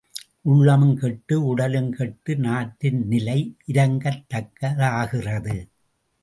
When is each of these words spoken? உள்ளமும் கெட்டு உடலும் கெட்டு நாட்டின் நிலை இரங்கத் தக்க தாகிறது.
உள்ளமும் 0.41 0.95
கெட்டு 0.97 1.45
உடலும் 1.45 1.91
கெட்டு 1.91 2.35
நாட்டின் 2.35 3.07
நிலை 3.07 3.57
இரங்கத் 3.65 4.23
தக்க 4.27 4.73
தாகிறது. 4.77 5.69